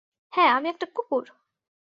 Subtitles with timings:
[0.33, 1.25] হ্যাঁ, আমি একটা কুকুর।